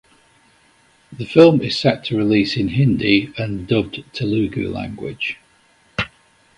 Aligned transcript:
The 1.11 1.25
film 1.27 1.61
is 1.61 1.77
set 1.77 2.03
to 2.05 2.17
release 2.17 2.57
in 2.57 2.69
Hindi 2.69 3.31
and 3.37 3.67
dubbed 3.67 4.03
Telugu 4.15 4.67
language. 4.67 5.37